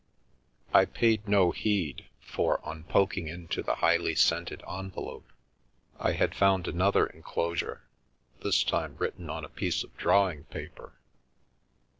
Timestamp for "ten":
9.17-9.29